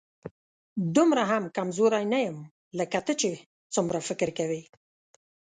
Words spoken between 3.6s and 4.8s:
څومره فکر کوې